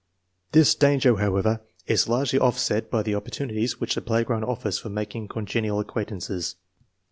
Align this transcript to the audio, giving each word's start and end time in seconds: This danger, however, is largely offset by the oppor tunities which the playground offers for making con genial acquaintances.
This 0.51 0.73
danger, 0.73 1.17
however, 1.17 1.61
is 1.85 2.09
largely 2.09 2.39
offset 2.39 2.89
by 2.89 3.03
the 3.03 3.11
oppor 3.11 3.29
tunities 3.29 3.73
which 3.73 3.93
the 3.93 4.01
playground 4.01 4.43
offers 4.45 4.79
for 4.79 4.89
making 4.89 5.27
con 5.27 5.45
genial 5.45 5.79
acquaintances. 5.79 6.55